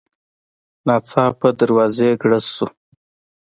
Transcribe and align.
ناڅاپه 0.87 1.49
د 1.53 1.55
دروازې 1.59 2.09
ګړز 2.21 2.45
شو. 2.55 2.67